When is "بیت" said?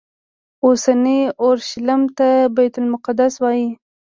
2.55-2.75